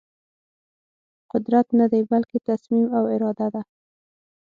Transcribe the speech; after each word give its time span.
قدرت 1.31 1.67
ندی 1.79 2.01
بلکې 2.11 2.37
تصمیم 2.49 2.87
او 2.97 3.03
اراده 3.13 3.47
ده. 3.53 3.61